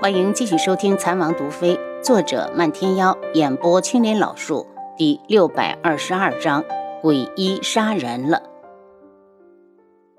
[0.00, 6.64] 欢迎继续收听《残王毒妃》，作者漫天妖，演播青莲老树，第六百二十二章：
[7.02, 8.42] 鬼医杀人了。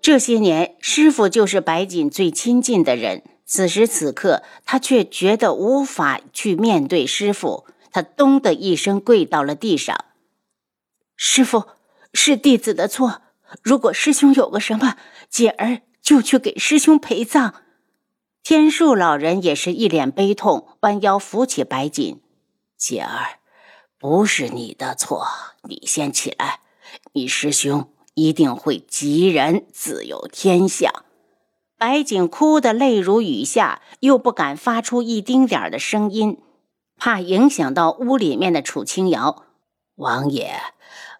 [0.00, 7.66] 这些年，师傅就是白锦最亲近的人，此时此刻，他却觉得无法去面对师傅。
[7.90, 10.04] 他咚的一声跪到了地上
[11.16, 11.64] ：“师傅，
[12.12, 13.22] 是弟子的错。
[13.60, 14.94] 如果师兄有个什么，
[15.28, 17.54] 姐儿就去给师兄陪葬。”
[18.44, 22.20] 天树老人也是一脸悲痛，弯腰扶起白锦。
[22.76, 23.38] 姐儿，
[23.98, 25.26] 不是你的错，
[25.62, 26.60] 你先起来。
[27.14, 30.92] 你师兄一定会吉人自有天相。
[31.78, 36.36] 白锦哭得泪如雨下，又不敢发出一丁点儿的声音，
[36.98, 39.44] 怕影响到屋里面的楚清瑶。
[39.94, 40.60] 王爷，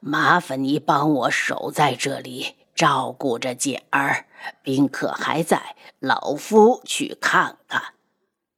[0.00, 2.56] 麻烦你帮我守在这里。
[2.74, 4.26] 照顾着姐儿，
[4.62, 7.82] 宾客还在，老夫去看看。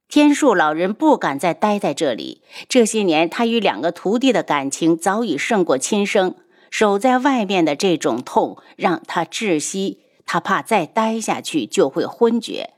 [0.09, 2.41] 天树老人不敢再待在这里。
[2.69, 6.35] 这些年，他与两个徒弟的感情早已胜过亲生。
[6.69, 12.71] 守在外面的这种痛让他窒息，他怕再待下去就会昏厥。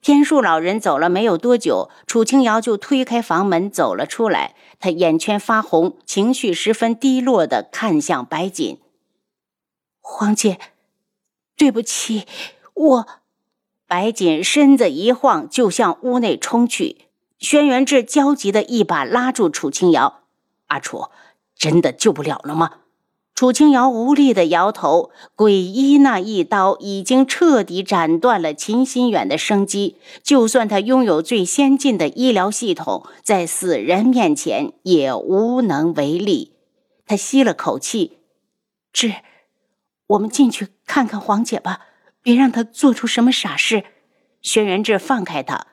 [0.00, 4.54] 天树老人走了没有多久，楚清瑶就推开房门走了出来。
[4.78, 8.78] 他眼圈发红，情绪十分低落的看向白锦
[10.02, 10.58] ：“黄姐。”
[11.56, 12.26] 对不起，
[12.74, 13.06] 我。
[13.86, 17.02] 白锦身子一晃，就向屋内冲去。
[17.38, 20.22] 轩辕志焦急的一把拉住楚清瑶
[20.66, 21.10] ：“阿楚，
[21.54, 22.78] 真的救不了了吗？”
[23.36, 25.10] 楚清瑶无力的摇头。
[25.36, 36.54] 鬼医那一刀已经彻底斩断了秦心远的生机，就算他拥有最先进的医疗系统，在死人面前也无能为力。
[37.06, 38.18] 他吸了口气
[38.92, 39.12] ：“志。”
[40.08, 41.86] 我们进去看看黄姐吧，
[42.22, 43.84] 别让她做出什么傻事。
[44.42, 45.68] 轩辕志放开他，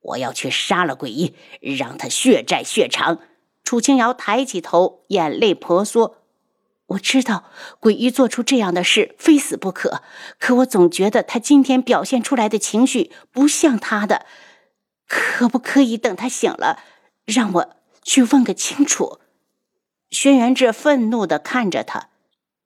[0.00, 3.18] 我要去杀了鬼医，让他血债血偿。
[3.62, 6.16] 楚清瑶抬起头，眼泪婆娑。
[6.86, 10.02] 我知道鬼医做出这样的事非死不可，
[10.38, 14.24] 可我总觉得他今天表现出来的情绪不像他的。
[15.06, 16.80] 可不可以等他醒了，
[17.26, 19.18] 让我去问个清楚？
[20.08, 22.08] 轩辕志愤怒的看着他。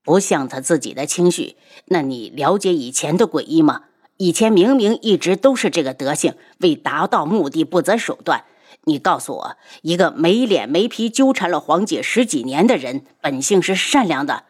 [0.02, 1.56] 不像他自己的情绪，
[1.86, 3.82] 那你了解以前的鬼医吗？
[4.16, 8.44] 以前明明一直都是这个德行，为达到目的不择手段。
[8.84, 14.44] 你告诉我，一个没脸没皮纠缠了黄姐十几年的人，本性是善良的？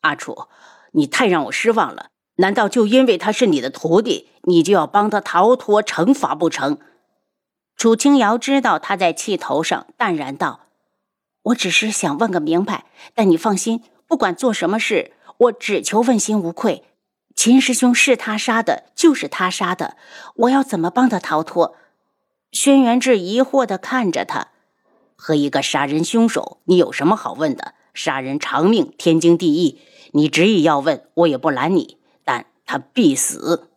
[0.00, 0.48] 阿楚，
[0.92, 2.08] 你太让我失望了。
[2.36, 6.78] 难道就因为他是你的徒弟，你就要帮他逃脱惩罚不成？
[7.76, 10.66] 楚清瑶知道他在气头上，淡然道
[11.44, 16.84] ：“我只是想问个明白，但你放心。”不管做什么事，我只求问心无愧。
[17.34, 19.96] 秦师兄是他杀的，就是他杀的，
[20.36, 21.74] 我要怎么帮他逃脱？
[22.52, 24.48] 轩辕志疑惑的看着他，
[25.16, 27.74] 和一个杀人凶手，你有什么好问的？
[27.92, 29.80] 杀人偿命，天经地义。
[30.12, 33.68] 你执意要问，我也不拦你，但他必死。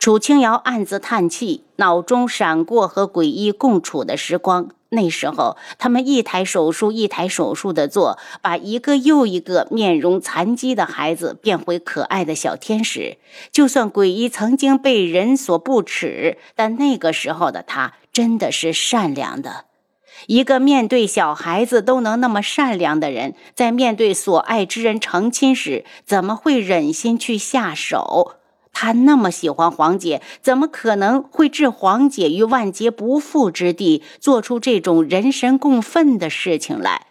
[0.00, 4.70] 楚清瑶暗自叹气，脑中闪过和鬼医共处的时光。
[4.92, 13.16] 那时候，他们一台手术一台手术的做，把一个又一个面容残疾的孩子变回可爱的小天使。
[13.50, 19.64] 就算鬼医曾经被人所不齿，但那个时候的他真的是善良的。
[20.26, 28.34] 一个面对小孩子都能那么善良的人，在面对所爱之人成亲时，怎么会忍心去下手？
[28.72, 37.06] 他那么喜欢黄姐，怎么可能会置黄姐于万劫不复之地，做出这种人神共愤的事情来？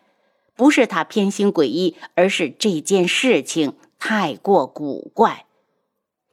[0.56, 5.46] 不是他偏心诡异，而是这件事情太过古怪。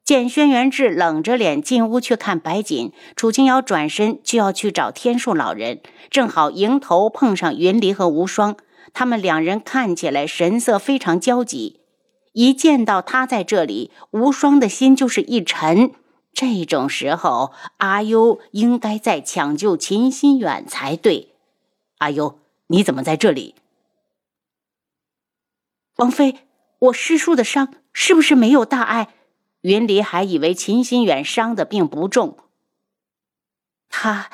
[0.05, 8.57] 见轩辕志冷着脸进屋去看白锦，楚清瑶转身就要去找天树老人，正好迎头碰上云离和无双，
[8.95, 11.81] 他们两人看起来神色非常焦急。
[12.33, 15.93] 一见到他在这里，无双的心就是一沉。
[16.33, 21.35] 这种时候，阿优应该在抢救秦心远才对。
[21.99, 22.39] 阿优，
[22.69, 23.57] 你怎么在这里？
[25.97, 26.47] 王妃，
[26.79, 29.15] 我师叔的伤是不是没有大碍？
[29.63, 32.39] 云离还以为秦心远伤的并不重。
[33.89, 34.31] 他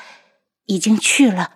[0.67, 1.55] 已经去了。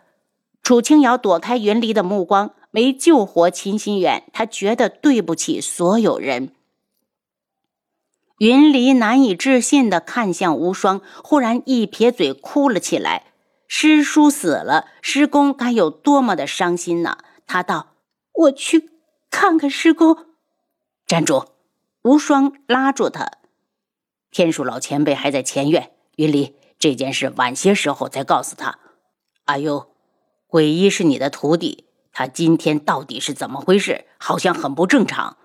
[0.62, 2.55] 楚清瑶躲开云离的目光。
[2.78, 6.54] 没救活秦心远，他觉得对不起所有人。
[8.38, 13.32] 云离难以置信的看向无双，忽然一撇嘴，哭了起来。
[13.66, 17.19] 师叔死了，师公该有多么的伤心呢？
[17.48, 17.96] 他道
[18.32, 18.88] ：“我去
[19.28, 20.16] 看看师公。”
[21.04, 21.46] 站住！
[22.02, 23.32] 无双拉住他。
[24.30, 25.90] 天树老前辈还在前院。
[26.14, 28.78] 云离，这件事晚些时候再告诉他。
[29.46, 29.90] 阿优，
[30.46, 31.88] 鬼医是你的徒弟，
[32.19, 34.06] 他今天到底是怎么回事？
[34.19, 35.37] 好像很不正常。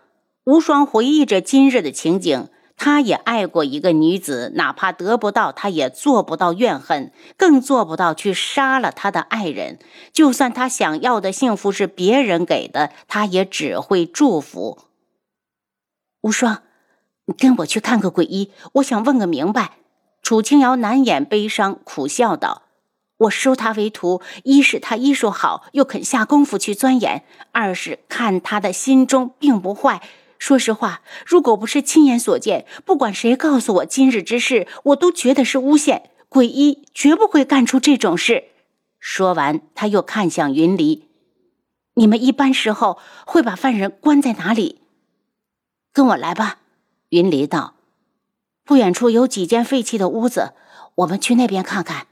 [0.46, 2.48] 无双回忆着今日的情景。
[2.76, 9.78] 他也爱过一个女子，哪怕得不到，他也做不到怨恨，更做不到去杀了他的爱人。
[10.12, 14.80] 就算他想要的幸福是别人给的，他也只会祝福。
[16.22, 16.64] 无双，
[17.26, 19.74] 你跟我去看个鬼医，我想问个明白。
[20.24, 22.63] 楚清瑶难掩悲伤，苦笑道
[23.24, 27.22] ：“我收他为徒，一是他医术好，又肯下功夫去钻研；
[27.52, 30.02] 二是看他的心中并不坏。”
[30.40, 36.10] 说实话，如果不是亲眼所见，不管谁告诉我今日之事，我都觉得是诬陷。
[36.28, 38.46] 鬼医绝不会干出这种事。
[39.00, 41.08] 说完，他又看向云离
[41.96, 44.82] ：“你们一般时候会把犯人关在哪里？”
[45.94, 46.58] 跟我来吧。”
[47.10, 47.76] 云离道。
[48.66, 50.54] “不远处有几间废弃的屋子，
[50.96, 52.08] 我们去那边看看。”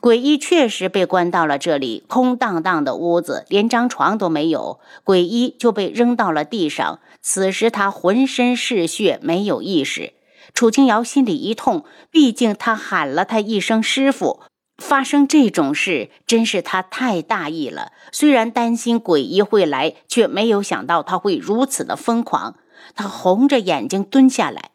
[0.00, 4.80] 鬼医确实被关到了这里，空荡荡的屋子，连张床都没有。
[5.04, 7.00] 鬼医就被扔到了地上。
[7.20, 10.14] 此时他浑身是血，没有意识。
[10.54, 14.40] 楚清瑶心里一痛，毕竟他喊了他一声师傅。
[14.78, 17.92] 发生这种事，真是他太大意了。
[18.10, 22.56] 虽然担心鬼医会来，却没有想到他会如此的疯狂。
[22.94, 24.70] 他红着眼睛蹲下来：“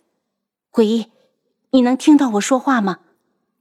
[0.69, 1.07] 鬼医，
[1.71, 2.99] 你能听到我说话吗？”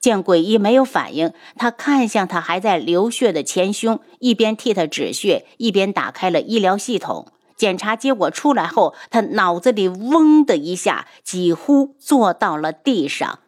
[0.04, 7.32] 见鬼医没有反应，他看向他还在流血的前胸，一边替他止血，一边打开了医疗系统。
[7.56, 13.38] 检查结果出来后，他脑子里嗡的一下，几乎坐到了地上。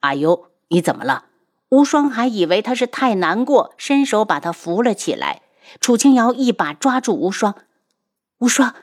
[0.00, 1.26] 阿尤，你怎么了？
[1.68, 5.42] 无双还以为他是太难过，伸手把他扶了起来。
[5.78, 7.54] 楚清瑶一把抓住无双，
[8.38, 8.74] 无双，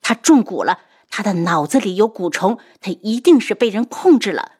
[0.00, 0.78] 他中蛊了，
[1.10, 4.52] 他的脑子里有蛊虫，他一定是被人控制了。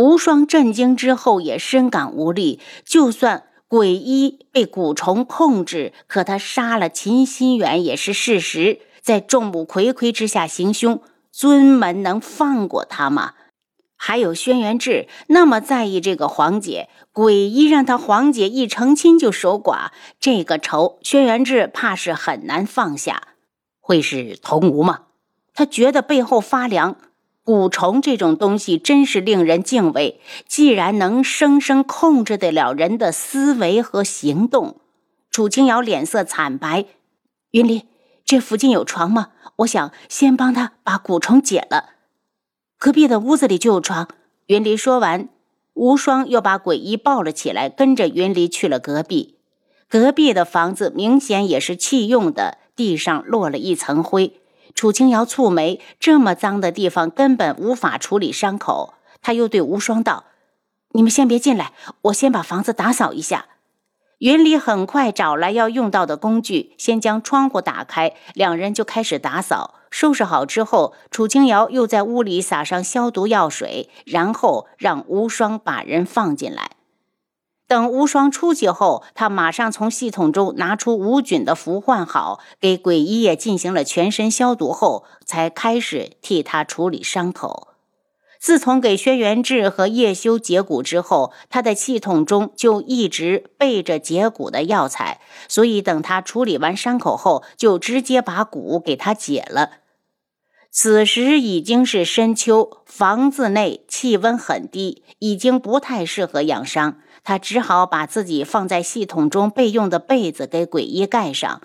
[0.00, 2.58] 无双震惊之后也深感无力。
[2.86, 8.80] 就算鬼医被蛊虫控制，可他杀了秦心远也是事实。
[9.02, 13.34] 在众目睽睽之下行凶，尊门能放过他吗？
[13.94, 23.28] 还有轩辕志那么在意这个黄姐，鬼医让他黄姐一成亲就守寡，这个仇轩辕志怕是很难放下。
[23.78, 25.00] 会是童无吗？
[25.52, 26.96] 他觉得背后发凉。
[27.50, 34.76] 蛊虫这种东西真是令人敬畏，既然能生生控制得了人的思维和行动。
[35.32, 36.86] 楚清瑶脸色惨白，
[37.50, 37.86] 云离，
[38.24, 39.30] 这附近有床吗？
[39.56, 41.94] 我想先帮他把蛊虫解了。
[42.78, 44.06] 隔壁的屋子里就有床。
[44.46, 45.28] 云离说完，
[45.74, 49.38] 无双又把鬼医抱了起来，跟着云离去了隔壁。
[49.88, 54.39] 隔壁的房子明显也是弃用的，地上落了一层灰。
[54.74, 58.94] 楚清瑶蹙眉，这么脏的地方根本无法处理伤口。
[59.22, 60.24] 他又对无双道
[60.92, 61.72] ：“你们先别进来，
[62.02, 63.46] 我先把房子打扫一下。”
[64.20, 69.76] 云里很快找来要用到的工具，先将窗户打开，两人就开始打扫。
[69.90, 76.72] 收拾好之后，楚清瑶又在屋里撒上消毒药水，然后让无双把人放进来。
[77.70, 87.68] 等无双出去后，他马上从系统中拿出无菌的符换好，给鬼医也进行了全身消毒后，才开始替他处理伤口。
[88.40, 99.74] 自从给轩辕志和叶修解蛊之后，他的系统中就一直备着解蛊的药材，所以等他处理完伤口后，就直接把蛊给他解了。
[100.72, 106.98] 此时已经是深秋，房子内气温很低，已经不太适合养伤。
[107.24, 111.60] 他只好把自己放在系统中备用的被子给鬼医盖上。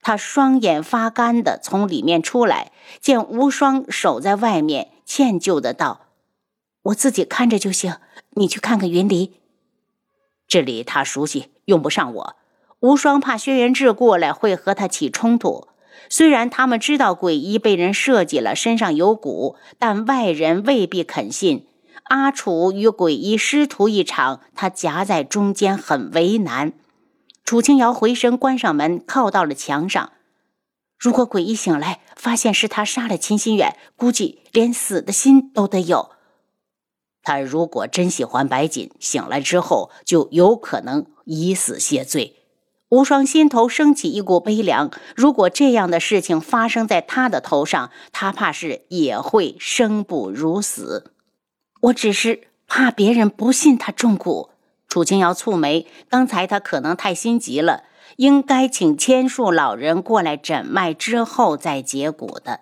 [0.00, 6.06] 他双眼发干的从里面出来，见无双守在外面，歉疚的道
[6.82, 7.96] ：“我自己看着就行，
[8.30, 9.34] 你去看看云离。
[10.46, 12.36] 这里他熟悉，用不上我。”
[12.80, 15.66] 无双怕轩辕志过来会和他起冲突。
[16.08, 21.66] 虽然他们知道鬼医被人设计了，身上有蛊，但外人未必肯信。
[22.08, 26.72] 阿楚与鬼医师徒一场，他夹在中间，很为难。
[27.44, 30.12] 楚清瑶回身关上门，靠到了墙上。
[30.98, 36.10] 如果鬼医醒来，发现是他杀了秦心远，估计连死的心都得有。
[37.22, 42.36] 他如果真喜欢白锦，醒来之后就有可能以死谢罪。
[42.88, 44.90] 无双心头升起一股悲凉。
[45.14, 51.12] 如果这样的事情发生在他的头上，他怕是也会生不如死。
[51.80, 54.50] 我只是怕别人不信他中蛊。
[54.88, 57.84] 楚清瑶蹙眉，刚才他可能太心急了，
[58.16, 62.60] 应该请千树老人过来诊脉之后再解蛊的。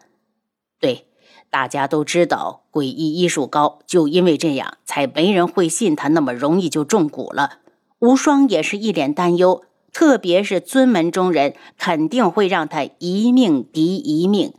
[0.80, 1.06] 对，
[1.48, 7.60] 大家都知道诡异医术高，就因为这样，才没人会信他那么容易就中蛊了。
[8.00, 14.52] 无双也是一脸担忧，特别是尊门中人，肯定会让他一命抵一命。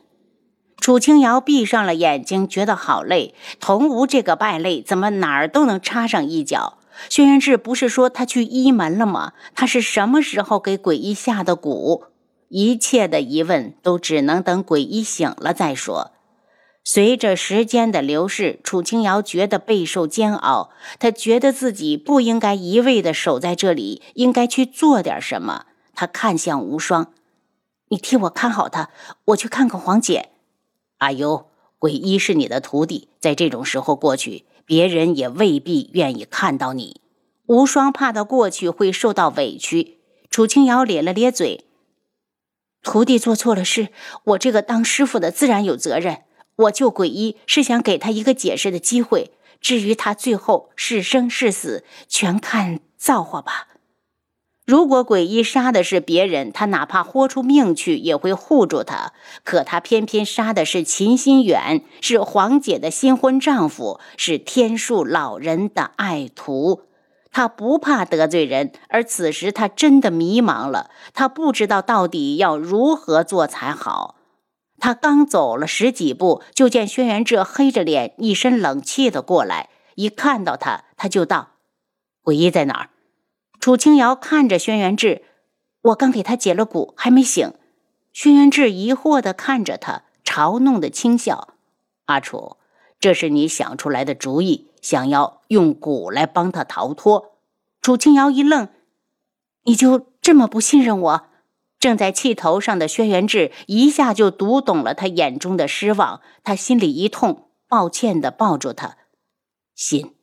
[0.88, 3.36] 楚清瑶闭上了眼睛，觉得好累。
[3.60, 6.78] 童无这个败类，怎么哪儿都能插上一脚？
[7.10, 9.34] 轩辕志不是说他去医门了吗？
[9.54, 12.04] 他是什么时候给鬼医下的蛊？
[12.48, 16.12] 一切的疑问都只能等鬼医醒了再说。
[16.86, 20.70] 随着时间的流逝，楚清瑶觉得备受煎熬。
[21.00, 25.66] 他觉得自己不应该一味的守在这里，应该去做点什么。
[25.94, 27.12] 他看向无双
[27.92, 28.90] ：“你替我看好他，
[29.26, 30.30] 我去看看黄姐。”
[30.98, 31.48] 阿尤，
[31.80, 37.02] 鬼医是你的徒弟，在这种时候过去，别人也未必愿意看到你。
[37.46, 40.00] 无双怕他过去会受到委屈。
[40.30, 41.66] 楚清瑶咧了咧嘴
[42.84, 43.90] ：“徒弟做错了事，
[44.26, 46.24] 我这个当师傅的自然有责任。”
[46.58, 49.30] 我救鬼医是想给他一个解释的机会，
[49.62, 53.68] 至于他最后是生是死，全看造化吧。
[54.68, 59.14] 如果鬼医杀的是别人，他哪怕豁出命去也会护住他。
[59.46, 66.82] 可他偏偏杀的是秦心远，是黄姐的新婚丈夫，是天树老人的爱徒。
[67.32, 74.16] 他不怕得罪人，而此时他真的迷茫了，他不知道到底要如何做才好。
[74.80, 79.70] 他刚走了十几步，就见轩辕志黑着脸，一身冷气的过来。
[79.96, 81.52] 一看到他，他就道
[82.22, 82.90] ：“鬼医在哪儿？”
[83.68, 85.24] 楚清瑶看着轩辕志
[85.92, 87.54] ：“我刚给他解了蛊，还没醒。”
[88.14, 91.50] 轩辕志疑惑的看着他，嘲弄的轻笑
[92.08, 92.56] ：“阿楚，
[92.98, 97.34] 这是你想出来的主意，想要用蛊来帮他逃脱？”
[97.84, 98.70] 楚清瑶一愣
[99.68, 101.24] ：“你就这么不信任我？”
[101.78, 108.96] 正在气头上的轩辕志一下就读懂了他眼中的失望，他心里一痛，抱歉的抱住他，
[109.76, 110.16] 信，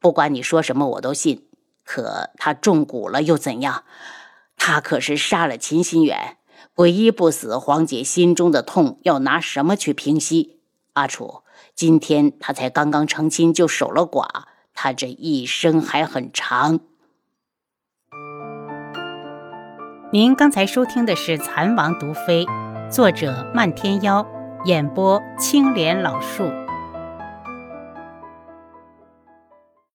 [0.00, 1.47] 不管你说什么我都信。
[1.88, 3.84] 可他中蛊了又怎样？
[4.58, 6.36] 他可是杀了秦心远，
[6.74, 10.58] 鬼医不死，黄姐心中的痛要拿什么去平息？
[10.92, 14.28] 阿楚，今天他才刚刚成亲就守了寡，
[14.74, 16.80] 他这一生还很长。
[20.12, 22.44] 您刚才收听的是《蚕王毒妃》，
[22.90, 24.26] 作者漫天妖，
[24.66, 26.67] 演播青莲老树。